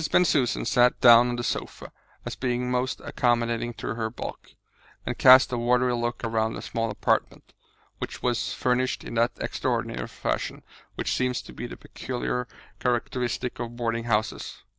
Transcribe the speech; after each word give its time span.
Bensusan 0.11 0.65
sat 0.65 0.99
down 0.99 1.29
on 1.29 1.35
the 1.35 1.43
sofa, 1.43 1.91
as 2.25 2.35
being 2.35 2.71
most 2.71 2.99
accommodating 3.01 3.71
to 3.75 3.93
her 3.93 4.09
bulk, 4.09 4.55
and 5.05 5.15
cast 5.15 5.51
a 5.51 5.59
watery 5.59 5.93
look 5.93 6.23
around 6.23 6.53
the 6.55 6.63
small 6.63 6.89
apartment, 6.89 7.53
which 7.99 8.23
was 8.23 8.51
furnished 8.51 9.03
in 9.03 9.13
that 9.13 9.33
extraordinary 9.39 10.07
fashion 10.07 10.63
which 10.95 11.13
seems 11.15 11.39
to 11.43 11.53
be 11.53 11.67
the 11.67 11.77
peculiar 11.77 12.47
characteristic 12.79 13.59
of 13.59 13.75
boarding 13.75 14.05
houses. 14.05 14.63